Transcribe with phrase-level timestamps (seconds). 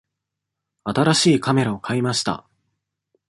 [0.83, 2.47] 新しいカメラを買いました。